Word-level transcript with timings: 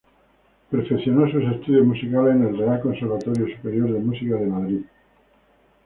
Perfeccionó 0.71 1.29
sus 1.31 1.43
estudios 1.43 1.85
musicales 1.85 2.33
en 2.35 2.43
el 2.47 2.57
Real 2.57 2.81
Conservatorio 2.81 3.55
Superior 3.55 3.93
de 3.93 3.99
Música 3.99 4.33
de 4.35 4.47
Madrid. 4.47 4.81